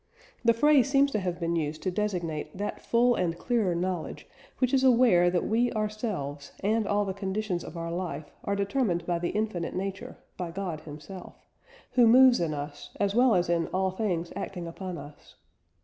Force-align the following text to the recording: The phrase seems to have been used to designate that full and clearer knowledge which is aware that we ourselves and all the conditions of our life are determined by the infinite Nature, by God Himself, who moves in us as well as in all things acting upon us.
The 0.43 0.55
phrase 0.55 0.89
seems 0.89 1.11
to 1.11 1.19
have 1.19 1.39
been 1.39 1.55
used 1.55 1.83
to 1.83 1.91
designate 1.91 2.57
that 2.57 2.81
full 2.81 3.13
and 3.13 3.37
clearer 3.37 3.75
knowledge 3.75 4.25
which 4.57 4.73
is 4.73 4.83
aware 4.83 5.29
that 5.29 5.45
we 5.47 5.71
ourselves 5.73 6.53
and 6.61 6.87
all 6.87 7.05
the 7.05 7.13
conditions 7.13 7.63
of 7.63 7.77
our 7.77 7.91
life 7.91 8.31
are 8.43 8.55
determined 8.55 9.05
by 9.05 9.19
the 9.19 9.29
infinite 9.29 9.75
Nature, 9.75 10.17
by 10.37 10.49
God 10.49 10.79
Himself, 10.79 11.35
who 11.91 12.07
moves 12.07 12.39
in 12.39 12.51
us 12.55 12.89
as 12.99 13.13
well 13.13 13.35
as 13.35 13.47
in 13.47 13.67
all 13.67 13.91
things 13.91 14.33
acting 14.35 14.65
upon 14.65 14.97
us. 14.97 15.35